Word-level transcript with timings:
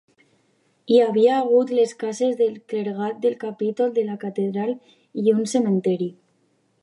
Hi 0.93 0.95
havia 1.07 1.35
hagut 1.41 1.73
les 1.79 1.93
cases 2.03 2.33
del 2.39 2.55
clergat 2.73 3.19
del 3.27 3.35
capítol 3.45 3.93
de 3.99 4.05
la 4.09 4.17
Catedral 4.25 4.75
i 5.25 5.31
un 5.35 5.45
cementiri. 5.55 6.09